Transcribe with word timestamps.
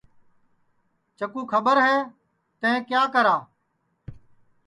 چکُو 1.17 1.41
کھٻر 1.51 1.77
ہے 1.85 1.95
تیں 2.59 2.77
کیا 2.89 3.01
کرا 3.13 3.35
ہے 3.39 3.43